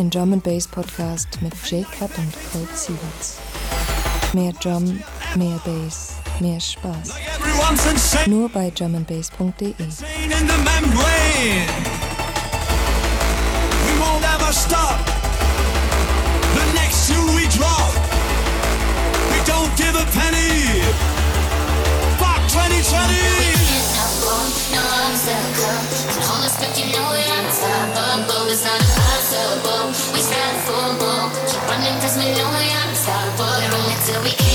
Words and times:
den 0.00 0.08
Drum 0.08 0.32
and 0.32 0.42
Bass 0.42 0.66
Podcast 0.66 1.28
mit 1.42 1.52
J-Cut 1.70 2.10
und 2.16 2.32
Cold 2.52 2.74
Sieverts. 2.74 3.36
Mehr 4.32 4.52
Drum, 4.54 5.02
mehr 5.34 5.60
Bass, 5.64 6.14
mehr 6.40 6.58
Spaß. 6.58 7.16
Nur 8.26 8.48
bei 8.48 8.70
drumandbass.de. 8.70 9.74
give 19.76 19.96
a 19.96 20.04
penny. 20.12 20.82
Fuck 22.18 22.42
2020. 22.48 23.16
No, 24.72 24.82
I'm 24.82 25.16
stuck. 25.16 25.40
All 26.30 26.42
expect 26.44 26.78
you 26.78 26.92
know 26.92 27.12
it, 27.12 27.28
I'm 27.30 27.46
top 27.48 27.96
of, 27.96 28.26
but 28.28 28.50
it's 28.50 28.64
not 28.64 28.79
impossible 28.79 28.79
full 30.70 30.94
bowl. 30.98 31.26
Keep 31.48 31.62
running 31.68 31.98
cause 32.00 32.16
we 32.16 32.30
know 32.36 32.48
we 32.54 32.70
aren't 32.70 32.90
unstoppable. 32.90 33.58
We're 33.74 33.98
till 34.06 34.22
we 34.22 34.30
can 34.30 34.49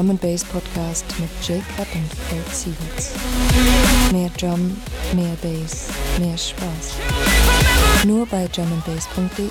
Drum 0.00 0.08
and 0.08 0.20
Bass 0.22 0.42
Podcast 0.44 1.04
mit 1.18 1.28
Jill 1.46 1.62
Cup 1.76 1.86
und 1.94 2.08
Kurt 2.30 2.54
Sievers. 2.54 3.12
Mehr 4.10 4.30
Drum, 4.38 4.74
mehr 5.14 5.36
Bass, 5.42 5.88
mehr 6.18 6.38
Spaß. 6.38 6.94
Nur 8.06 8.24
bei 8.24 8.48
drumandbass.de. 8.48 9.44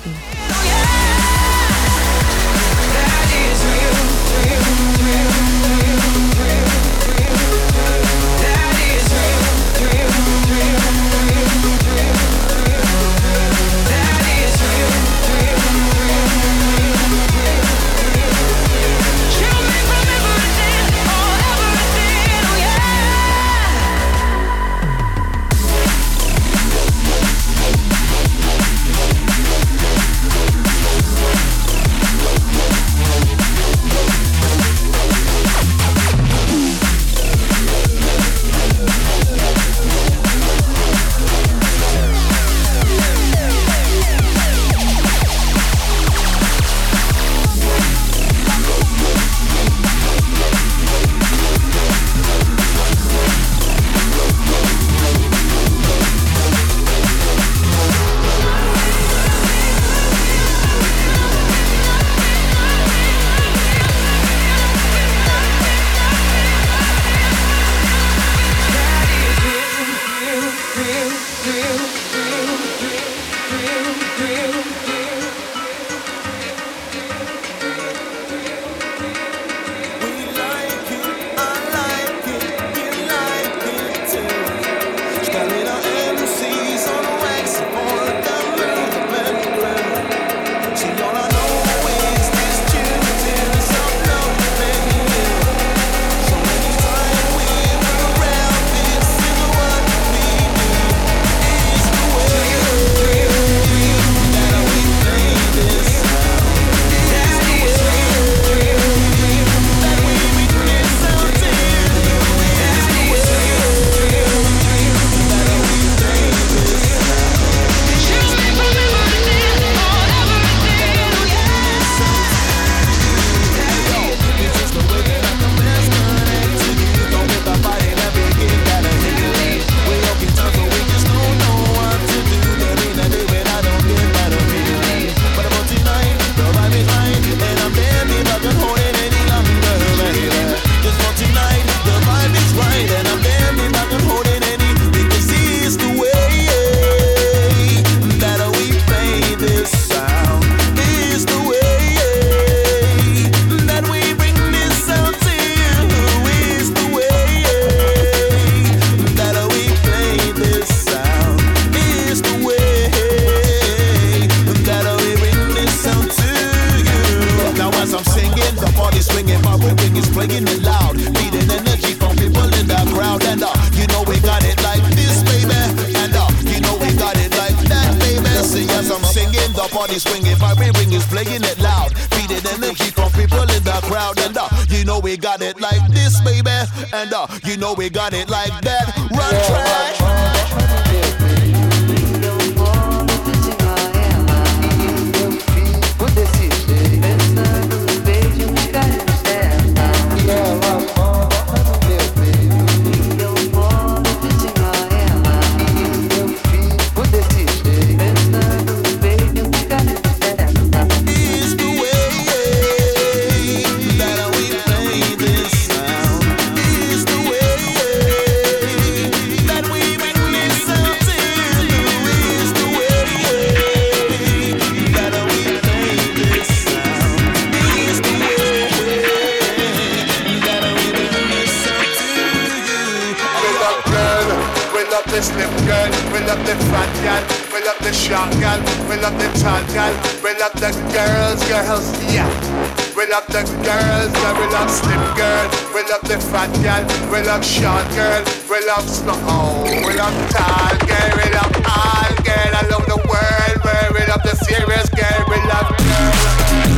love 243.09 243.25
the 243.27 243.41
girls, 243.65 244.13
yeah, 244.13 244.39
we 244.39 244.45
love 244.53 244.69
slim 244.69 245.01
girls. 245.17 245.51
we 245.73 245.81
love 245.89 246.03
the 246.05 246.19
fat 246.29 246.51
girl, 246.61 246.85
we 247.11 247.25
love 247.25 247.43
short 247.43 247.87
girl, 247.97 248.23
we 248.49 248.65
love 248.67 248.87
snow, 248.87 249.13
oh, 249.25 249.63
we 249.65 249.93
love 249.97 250.13
tall 250.29 250.77
girl, 250.85 251.11
we 251.17 251.25
love 251.33 251.53
all 251.65 252.13
girl, 252.21 252.51
I 252.53 252.61
love 252.69 252.85
the 252.85 253.01
world, 253.09 253.57
we 253.97 254.05
love 254.05 254.21
the 254.21 254.35
serious 254.45 254.89
girl, 254.89 255.25
we 255.27 255.37
love 255.49 255.69
girls. 255.77 256.68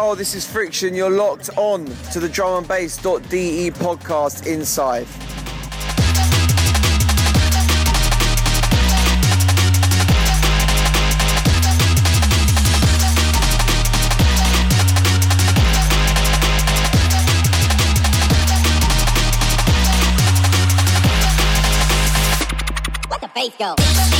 Yo, 0.00 0.14
this 0.14 0.36
is 0.36 0.46
Friction. 0.46 0.94
You're 0.94 1.10
locked 1.10 1.50
on 1.56 1.84
to 2.12 2.20
the 2.20 2.28
drum 2.28 2.58
and 2.58 2.68
bass.de 2.68 3.72
podcast 3.72 4.46
inside. 4.46 5.08
Let 23.10 23.20
the 23.20 23.30
bass 23.34 23.52
go. 23.58 24.17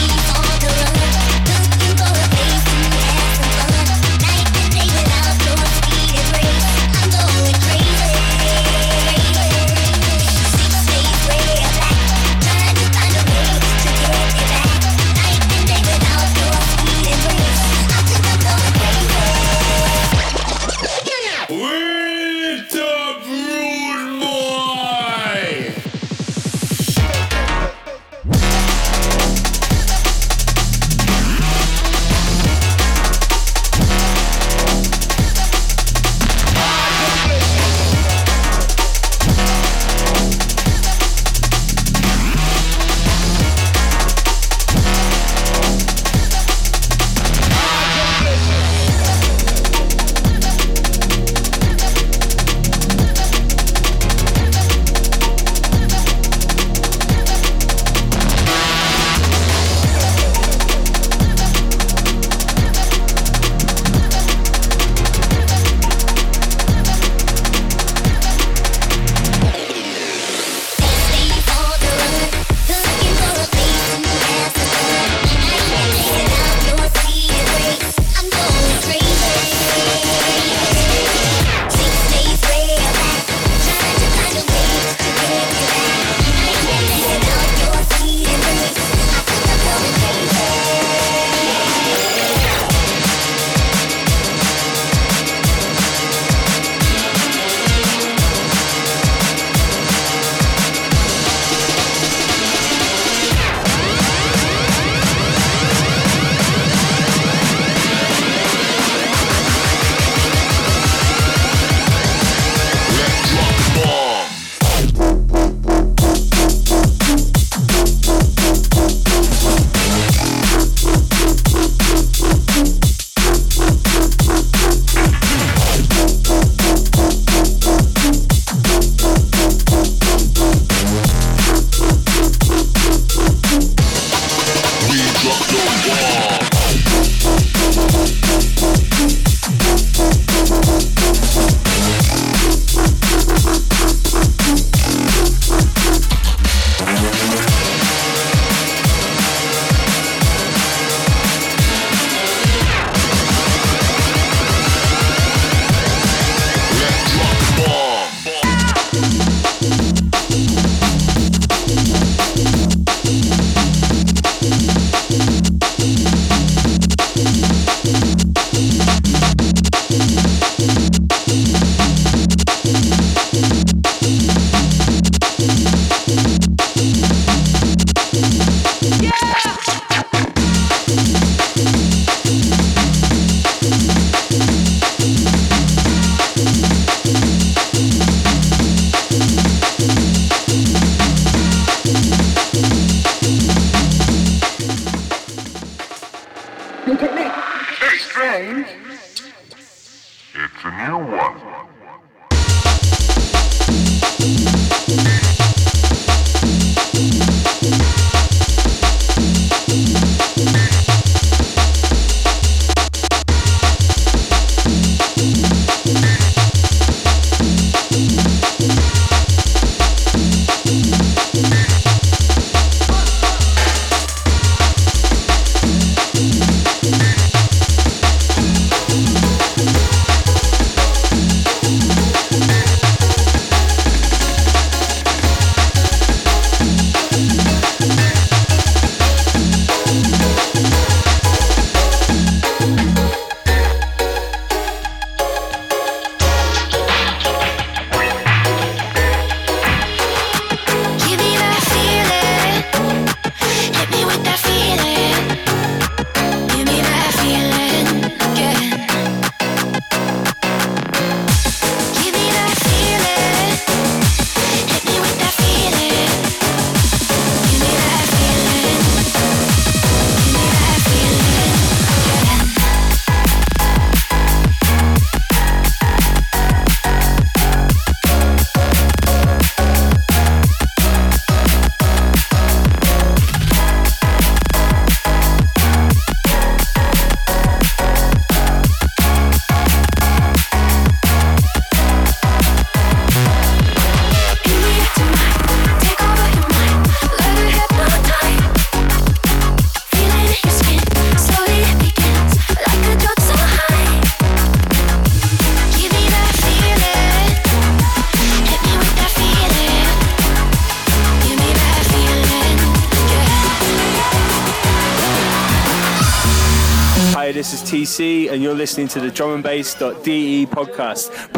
Listening 318.79 319.03
to 319.03 319.11
the 319.11 319.13
drumandbass.de 319.13 320.47
podcast. 320.47 321.38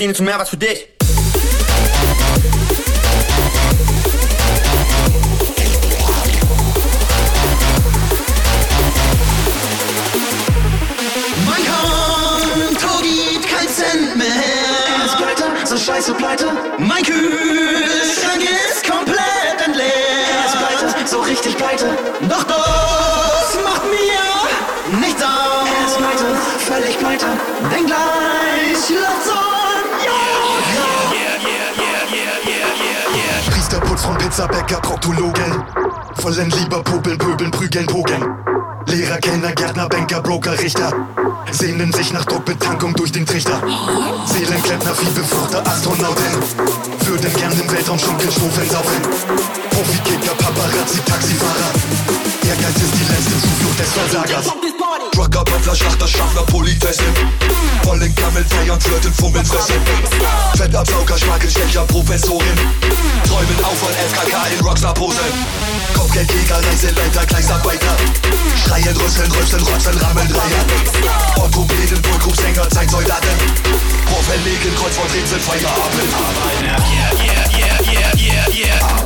Aufstehen 0.00 0.12
ist 0.12 0.20
mehr 0.22 0.38
was 0.38 0.48
für 0.48 0.56
dich. 0.56 0.99
Von 34.30 34.46
Pizzabäcker, 34.46 34.80
Proktologen. 34.80 35.64
Vollen 36.14 36.50
lieber 36.50 36.82
Popeln, 36.84 37.18
Pöbeln, 37.18 37.50
Prügeln, 37.50 37.86
Pogeln. 37.86 38.22
Lehrer, 38.86 39.18
Kellner, 39.18 39.52
Gärtner, 39.52 39.88
Banker, 39.88 40.22
Broker, 40.22 40.56
Richter. 40.58 40.92
Sehnen 41.50 41.92
sich 41.92 42.12
nach 42.12 42.24
Druckbetankung 42.24 42.94
durch 42.94 43.10
den 43.10 43.26
Trichter. 43.26 43.60
Seelenklempner, 44.26 44.94
Viehbefruchter, 44.94 45.66
Astronautin. 45.66 46.32
Würden 47.06 47.32
gern 47.34 47.56
den 47.56 47.72
Weltraum 47.72 47.98
schunkeln, 47.98 48.30
schwufeln, 48.30 48.70
saufen. 48.70 49.02
Profikicker, 49.70 50.34
Paparazzi, 50.36 51.00
Taxifahrer. 51.04 51.72
Ehrgeiz 52.48 52.76
ist 52.76 52.94
die 52.94 53.12
letzte 53.12 53.40
Zuflucht 53.40 53.80
des 53.80 53.92
Versagers. 53.92 54.69
Trucker, 55.12 55.44
Böttler, 55.44 55.74
Schlachter, 55.74 56.06
Schaffner, 56.06 56.42
Politessin. 56.42 57.14
Vollen 57.82 58.14
Kamel, 58.14 58.44
feiern, 58.44 58.80
flirten, 58.80 59.12
fummeln, 59.12 59.44
fressen. 59.44 59.76
Fettabsauger, 60.56 61.18
Schmakel, 61.18 61.50
Stecher, 61.50 61.84
Professorin. 61.86 62.58
Träumen 63.26 63.64
auf 63.64 63.78
von 63.78 63.90
FKK 63.90 64.36
in 64.54 64.64
Rockstar-Pose. 64.64 65.20
Kopfgeldjäger, 65.94 66.56
Reiseleiter, 66.56 67.26
Gleisarbeiter. 67.26 67.96
Schreien, 68.64 68.96
rüsseln, 68.96 69.30
rüsseln, 69.32 69.62
rotzen, 69.62 69.98
rammeln, 69.98 70.28
Dreier. 70.28 70.64
Orthopäden, 71.36 72.04
Wohlgrupsänger, 72.04 72.68
Zeitsoldaten. 72.70 73.30
Propheten, 74.06 74.74
Kreuzwort, 74.76 75.12
Rätsel, 75.14 75.40
Feierabend. 75.40 76.12
Yeah, 76.60 77.10
yeah, 77.24 77.58
yeah, 77.58 77.80
yeah, 77.82 77.92
yeah, 77.92 78.14
yeah. 78.16 78.50
Yeah, 78.50 78.99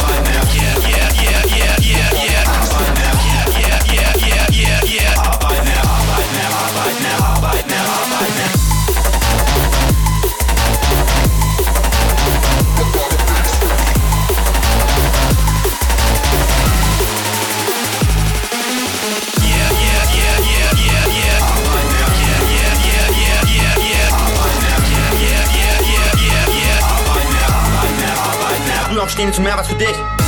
aufstehen 29.05 29.29
ist 29.29 29.39
mehr 29.39 29.57
was 29.57 29.69
für 29.69 29.75
dich. 29.75 30.24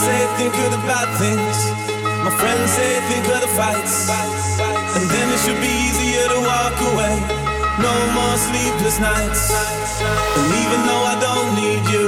Say 0.00 0.20
think 0.38 0.54
of 0.64 0.70
the 0.72 0.82
bad 0.88 1.08
things. 1.20 1.56
My 2.24 2.32
friends 2.40 2.70
say 2.72 2.90
think 3.10 3.24
of 3.28 3.40
the 3.44 3.52
fights. 3.52 4.08
And 4.96 5.04
then 5.12 5.26
it 5.34 5.40
should 5.44 5.60
be 5.60 5.72
easier 5.86 6.24
to 6.32 6.38
walk 6.40 6.76
away. 6.92 7.16
No 7.84 7.94
more 8.16 8.36
sleepless 8.48 8.98
nights. 9.00 9.52
And 10.38 10.48
even 10.62 10.80
though 10.88 11.04
I 11.12 11.16
don't 11.26 11.50
need 11.62 11.84
you, 11.94 12.06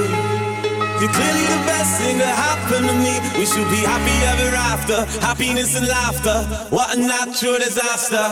you're 0.99 1.13
clearly 1.17 1.45
the 1.55 1.61
best 1.69 1.91
thing 2.01 2.17
that 2.17 2.33
happened 2.49 2.87
to 2.89 2.95
me. 3.05 3.13
We 3.37 3.45
should 3.45 3.69
be 3.69 3.81
happy 3.85 4.17
ever 4.31 4.55
after. 4.73 4.97
Happiness 5.21 5.75
and 5.77 5.87
laughter. 5.87 6.37
What 6.69 6.95
a 6.95 6.99
natural 6.99 7.57
disaster. 7.57 8.25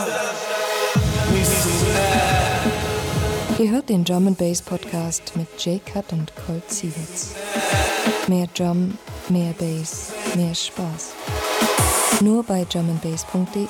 Ihr 3.58 3.70
hört 3.70 3.90
den 3.90 4.04
Drum 4.04 4.34
Bass 4.34 4.60
Podcast 4.60 5.36
mit 5.36 5.46
Jay 5.56 5.78
Cut 5.78 6.12
und 6.12 6.32
Colt 6.34 6.68
Sievers. 6.68 7.34
Mehr 8.26 8.48
Drum, 8.54 8.98
mehr 9.32 9.54
Bass, 9.54 10.12
mehr 10.36 10.54
Spaß. 10.54 11.12
Nur 12.20 12.44
bei 12.44 12.64
drumandbass.de. 12.64 13.66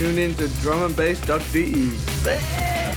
Tune 0.00 0.16
in 0.16 0.34
to 0.36 0.48
drumandbass.de. 0.64 2.89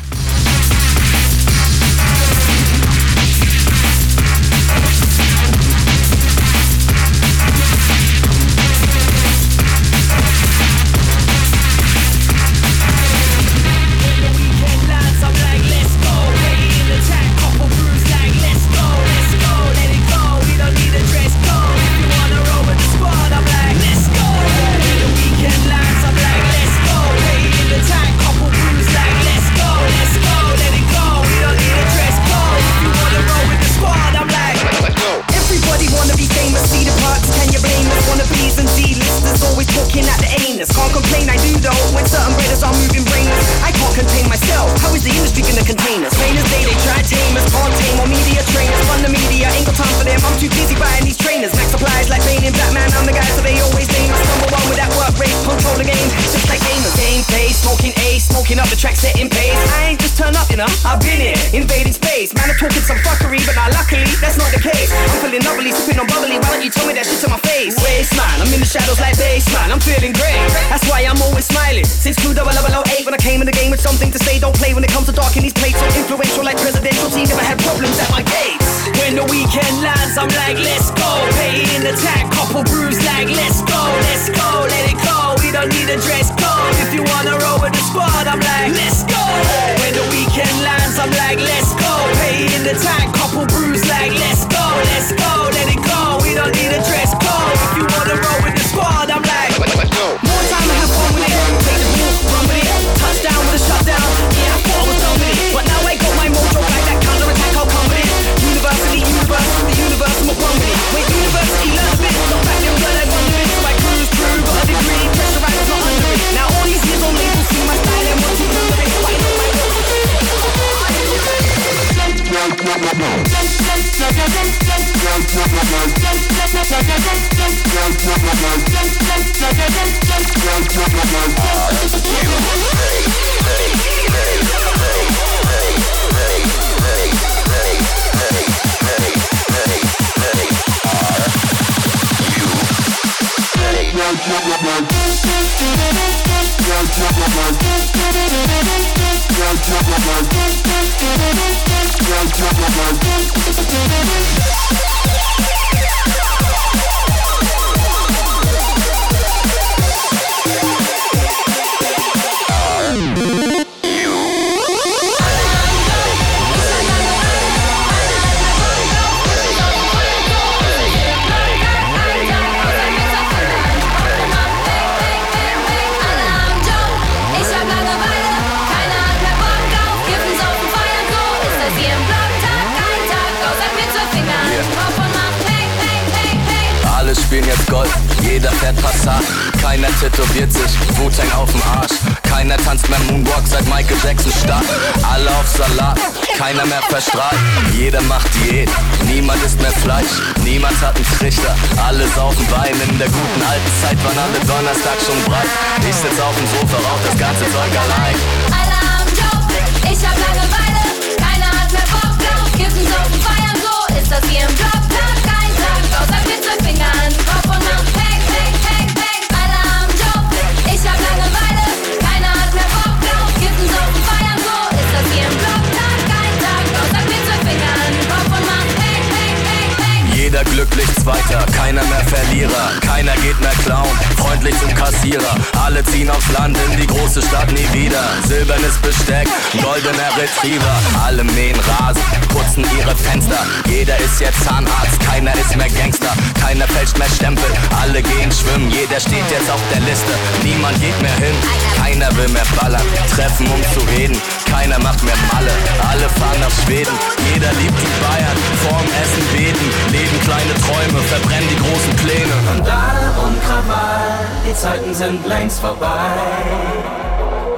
endlich 234.43 234.59
zum 234.59 234.75
Kassierer. 234.75 235.35
Alle 235.63 235.83
ziehen 235.85 236.09
aufs 236.09 236.31
Land 236.31 236.57
in 236.69 236.81
die 236.81 236.87
große 236.87 237.21
Stadt 237.21 237.51
nie 237.51 237.67
wieder. 237.73 238.01
Silbernes 238.27 238.77
Besteck, 238.77 239.27
goldener 239.53 240.11
Retriever. 240.17 240.75
Alle 241.03 241.23
mähen 241.23 241.57
Rasen, 241.59 242.01
putzen 242.27 242.65
ihre 242.77 242.95
Fenster. 242.95 243.45
Jeder 243.67 243.97
ist 243.99 244.19
jetzt 244.19 244.43
Zahnarzt, 244.43 244.99
keiner 244.99 245.33
ist 245.35 245.55
mehr 245.55 245.69
Gangster. 245.69 246.13
Keiner 246.41 246.67
fälscht 246.67 246.97
mehr 246.97 247.09
Stempel, 247.09 247.49
alle 247.81 248.01
gehen 248.01 248.31
schwimmen. 248.31 248.69
Jeder 248.69 248.99
steht 248.99 249.29
jetzt 249.31 249.49
auf 249.49 249.61
der 249.73 249.81
Liste, 249.81 250.13
niemand 250.43 250.79
geht 250.81 250.99
mehr 251.01 251.15
hin. 251.15 251.35
Keiner 251.77 252.15
will 252.17 252.27
mehr 252.29 252.45
ballern, 252.59 252.85
treffen 253.15 253.47
um 253.47 253.61
zu 253.73 253.85
reden 253.95 254.19
keiner 254.53 254.79
macht 254.79 255.03
mehr 255.03 255.17
Malle. 255.33 255.51
Alle 255.89 256.07
fahren 256.19 256.39
nach 256.39 256.55
Schweden, 256.63 256.93
jeder 257.33 257.51
liebt 257.59 257.79
die 257.81 257.93
Bayern. 258.03 258.37
Vorm 258.63 258.87
Essen 259.01 259.25
beten, 259.33 259.67
leben 259.91 260.17
kleine 260.27 260.53
Träume, 260.65 260.99
verbrennen 261.13 261.49
die 261.49 261.59
großen 261.63 261.95
Pläne. 262.01 262.35
Randale 262.47 263.07
und 263.23 263.35
Krawall, 263.45 264.19
die 264.45 264.55
Zeiten 264.55 264.93
sind 264.93 265.25
längst 265.27 265.59
vorbei. 265.59 266.13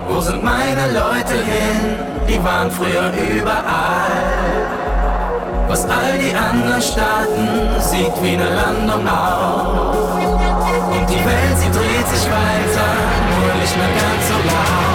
Wo 0.07 0.21
sind 0.21 0.43
meine 0.43 0.85
Leute 0.93 1.35
hin? 1.51 1.79
Die 2.29 2.41
waren 2.43 2.71
früher 2.71 3.11
überall. 3.39 4.55
Was 5.67 5.83
all 5.85 6.17
die 6.17 6.33
anderen 6.33 6.81
Staaten 6.81 7.47
sieht 7.79 8.15
wie 8.21 8.35
eine 8.37 8.49
Landung 8.61 9.05
aus. 9.07 9.97
Und 10.95 11.09
die 11.09 11.23
Welt, 11.29 11.57
sie 11.61 11.71
dreht 11.77 12.07
sich 12.13 12.25
weiter, 12.29 12.87
nur 13.41 13.53
nicht 13.61 13.75
mehr 13.75 13.93
ganz 13.99 14.21
so 14.29 14.37
laut. 14.47 14.94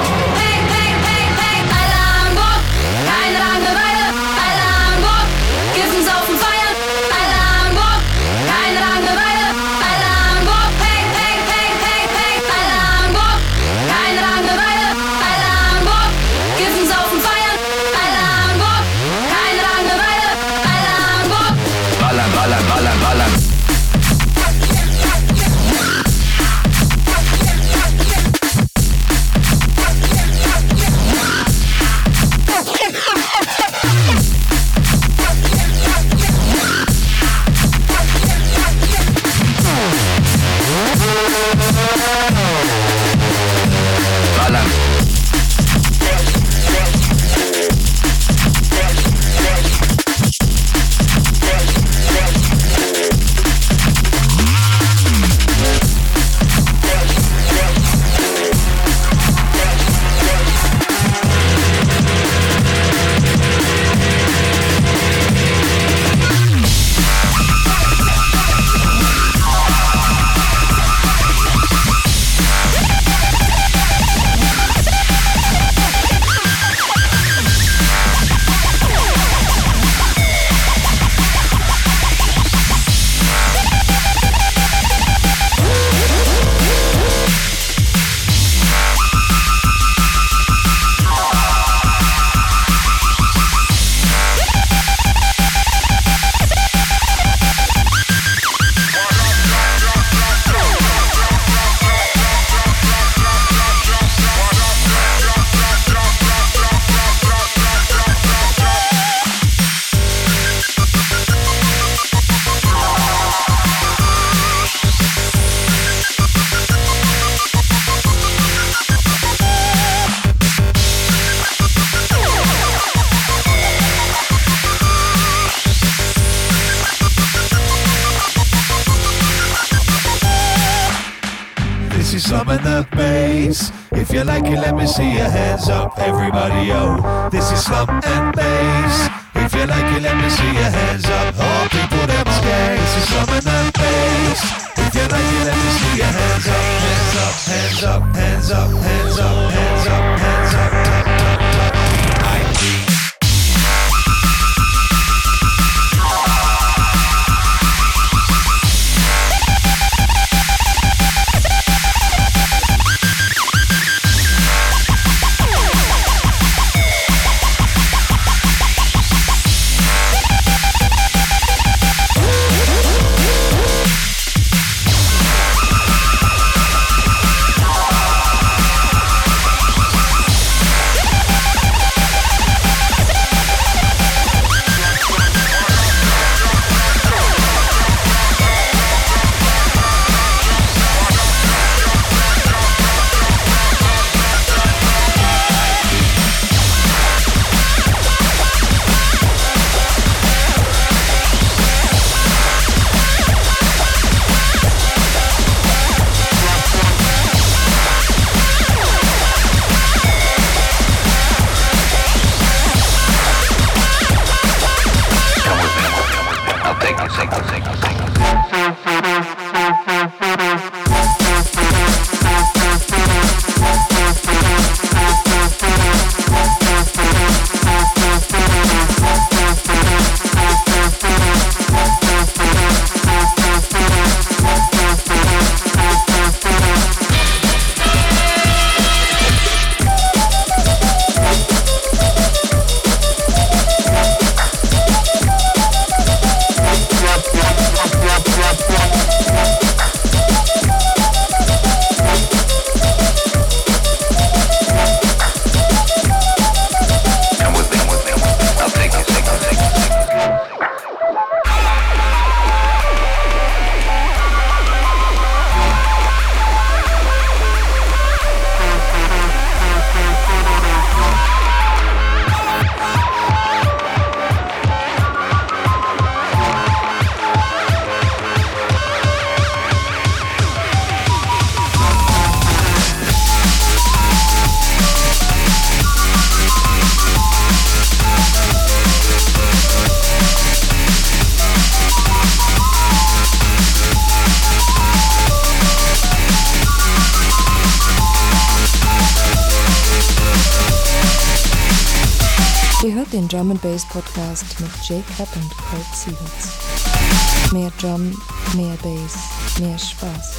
Drum 303.30 303.52
and 303.52 303.62
Bass 303.62 303.86
Podcast 303.86 304.58
mit 304.58 304.70
Jay 304.82 305.04
Cup 305.16 305.28
und 305.36 305.48
Craig 305.56 305.86
Siebens. 305.94 307.52
Mehr 307.52 307.70
Drum, 307.80 308.10
mehr 308.56 308.76
Bass, 308.82 309.60
mehr 309.60 309.78
Spaß. 309.78 310.34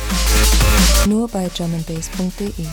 Nur 1.07 1.29
bei 1.29 1.49
drumandbass.de. 1.55 2.65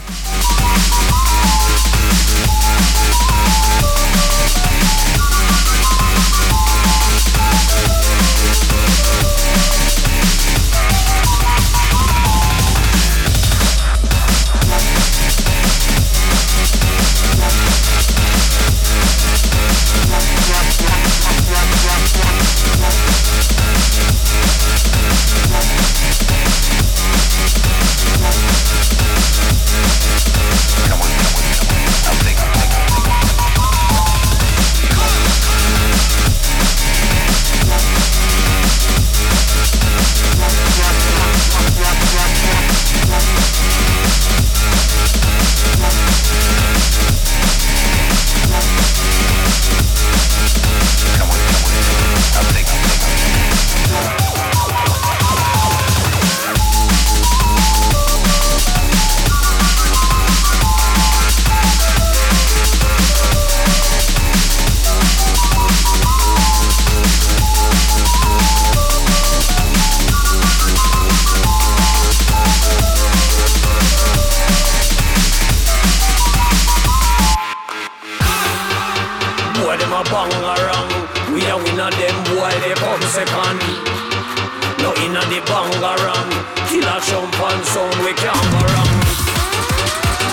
can't 88.28 88.50
go 88.52 88.60
wrong. 88.68 88.92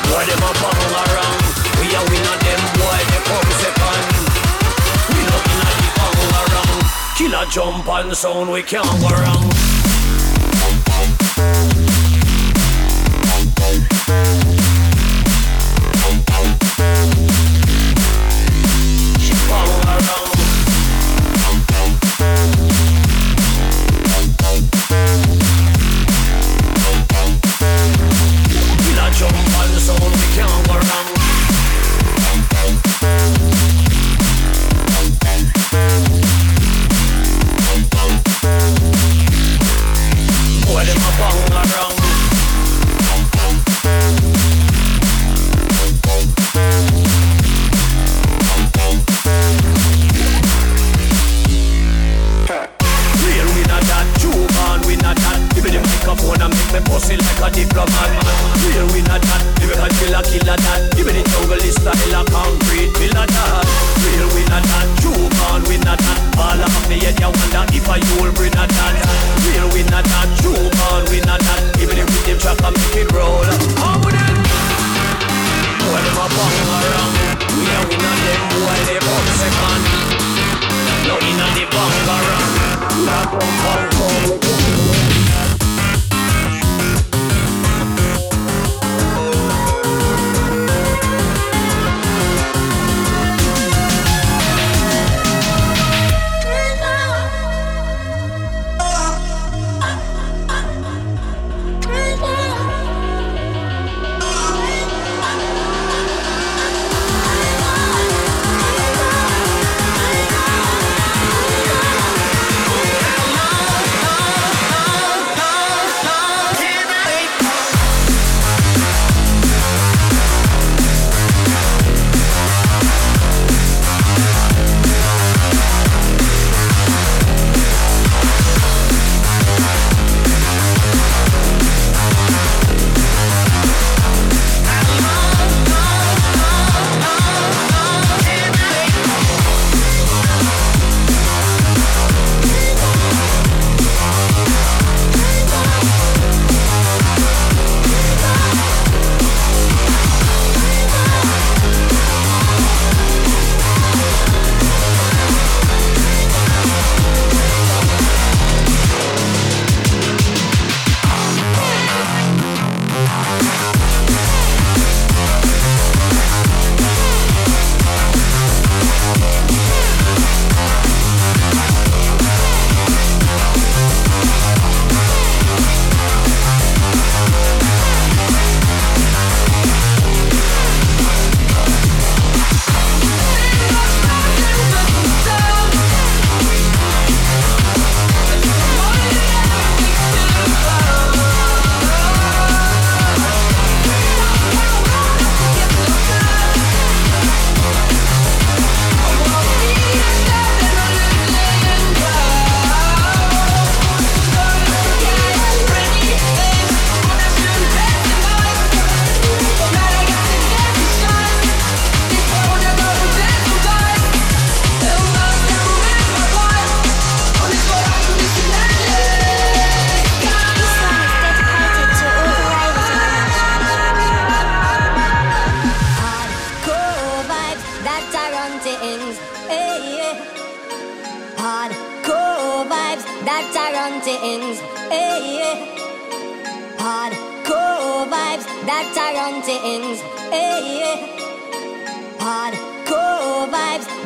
Boy, 0.10 0.24
them 0.28 0.44
a 0.44 0.52
bubble. 0.60 0.96
We 1.80 1.88
are 1.96 2.06
winner, 2.10 2.38
them 2.44 2.64
boy, 2.76 3.00
they 3.12 3.22
come 3.30 3.52
second. 3.62 4.06
We 5.12 5.20
not 5.30 5.46
inna 5.54 5.72
the 5.80 5.90
bubble 5.98 6.32
around. 6.42 6.84
Killer 7.18 7.46
jump 7.50 7.88
and 7.88 8.12
sound, 8.16 8.52
we 8.52 8.62
can't 8.64 9.00
go 9.00 9.08
wrong. 9.08 9.46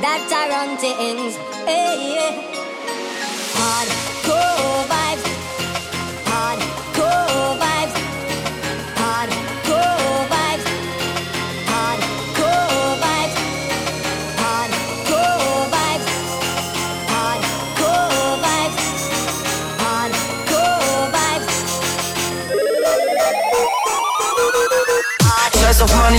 That 0.02 0.32
are 0.32 0.54
on 0.62 0.78
things. 0.78 1.36
Hey, 1.66 2.16
yeah. 2.16 2.50
Hardcore 3.54 4.09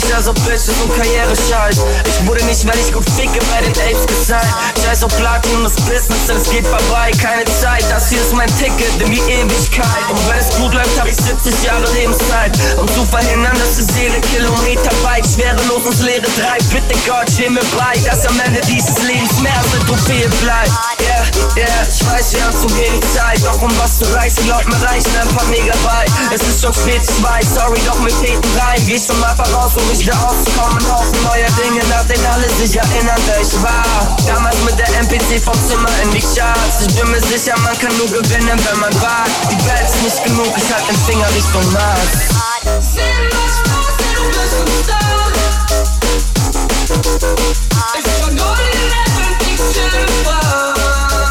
Scheiß 0.01 0.11
scheiß 0.11 0.29
auf 0.29 0.35
Bitches 0.47 0.71
und 0.83 0.95
Karriere-Scheiß 0.97 1.77
Ich 2.05 2.27
wurde 2.27 2.45
nicht, 2.45 2.67
weil 2.67 2.79
ich 2.79 2.93
gut 2.93 3.05
ficke, 3.17 3.39
bei 3.51 3.61
den 3.61 3.73
Apes 3.73 4.07
gesigned 4.07 4.55
Scheiß 4.85 5.05
auf 5.05 5.17
Platin 5.17 5.57
und 5.57 5.65
das 5.65 5.77
Business, 5.77 6.27
denn 6.27 6.37
es 6.37 6.51
geht 6.51 6.67
vorbei. 6.67 7.11
Keine 7.21 7.45
Zeit, 7.61 7.85
das 7.91 8.09
hier 8.09 8.21
ist 8.21 8.33
mein 8.33 8.49
Ticket 8.59 8.91
in 9.01 9.11
die 9.11 9.21
Ewigkeit. 9.21 10.05
Und 10.11 10.29
wenn 10.29 10.39
es 10.39 10.51
gut 10.57 10.73
läuft, 10.73 10.99
hab 10.99 11.07
ich 11.07 11.17
70 11.17 11.63
Jahre 11.63 11.85
Lebenszeit. 11.93 12.57
Um 12.79 12.89
zu 12.89 13.05
verhindern, 13.05 13.57
dass 13.59 13.77
die 13.77 13.93
Seele 13.93 14.21
Kilometer 14.33 14.91
weit 15.03 15.27
Schwerelos 15.27 15.85
ins 15.87 16.01
Leere 16.01 16.27
treibt. 16.39 16.69
Bitte 16.71 16.97
Gott, 17.07 17.29
steh 17.33 17.51
mir 17.51 17.65
bei, 17.77 17.99
dass 18.09 18.27
am 18.27 18.41
Ende 18.41 18.61
dieses 18.63 18.97
Lebens 19.03 19.39
mehr 19.41 19.57
als 19.59 19.73
eine 19.75 19.85
Trophäe 19.87 20.29
bleibt. 20.41 20.73
Yeah, 21.01 21.67
yeah, 21.67 21.83
ich 21.89 22.01
weiß, 22.07 22.33
wir 22.33 22.45
haben 22.45 22.57
zu 22.57 22.69
wenig 22.77 23.05
Zeit. 23.13 23.41
Doch 23.45 23.61
um 23.61 23.73
was 23.79 23.99
zu 23.99 24.05
reißen, 24.15 24.45
glaub 24.47 24.67
mir, 24.67 24.81
reichen 24.83 25.13
ein 25.21 25.29
paar 25.35 25.47
Megabyte. 25.47 26.13
Es 26.33 26.43
ist 26.43 26.63
schon 26.63 26.73
spät, 26.73 27.03
ich 27.03 27.23
weiß, 27.23 27.55
sorry, 27.55 27.81
doch 27.87 27.99
mit 28.01 28.15
Täten 28.21 28.51
rein 28.59 28.81
Geh 28.87 28.99
schon 28.99 29.19
mal 29.21 29.35
voraus, 29.37 29.73
um 29.77 29.90
mich 29.91 30.07
wieder 30.07 30.17
auszukommen 30.25 30.81
Haufen 30.91 31.23
neuer 31.25 31.51
Dinge, 31.59 31.83
nach 31.89 32.05
denen 32.07 32.25
alle 32.27 32.49
sich 32.51 32.77
erinnern, 32.77 33.21
wer 33.27 33.41
ich 33.41 33.63
war. 33.63 34.17
Damals 34.27 34.57
mit 34.65 34.79
der 34.79 34.89
MPC 35.01 35.43
vom 35.43 35.55
Zimmer 35.67 35.91
in 36.03 36.11
die 36.13 36.21
Charts. 36.21 36.87
Ich 36.87 36.95
bin 36.95 37.11
mir 37.11 37.21
sicher, 37.21 37.59
man 37.59 37.77
kann 37.79 37.97
nur 37.99 38.07
gewinnen, 38.07 38.59
wenn 38.65 38.81
man 38.81 38.95
wagt. 39.03 39.31
Die 39.51 39.59
Welt 39.67 39.83
ist 39.85 40.03
nicht 40.03 40.25
genug, 40.25 40.53
ich 40.57 40.73
halt 40.73 40.89
den 40.89 40.97
Finger 41.07 41.29
Richtung 41.35 41.73
Mars. 41.73 42.31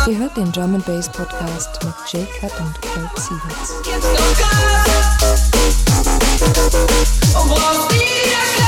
Ihr 0.08 0.18
hört 0.18 0.38
den 0.38 0.52
Drum 0.52 0.82
Bass 0.86 1.08
Podcast 1.10 1.80
mit 1.84 1.94
Jay 2.12 2.28
Cut 2.40 2.52
und 2.60 2.82
Kurt 2.82 3.20
Sievers. 3.20 3.76
What's 6.60 6.76
the 6.76 8.59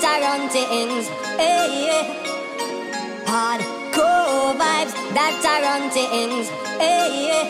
Tarantins. 0.00 1.06
Hey, 1.36 1.86
yeah. 1.86 2.04
Hardcore 3.26 4.54
vibes 4.60 4.94
that 5.14 5.34
Tarantins. 5.44 6.48
Hey, 6.78 7.28
yeah. 7.28 7.46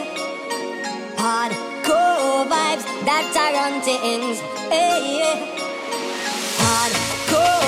Hardcore 1.17 2.47
vibes 2.53 2.85
that 3.05 3.25
Tarantins. 3.35 4.39
Hey, 4.71 5.19
yeah. 5.19 5.37
Hardcore. 6.63 7.66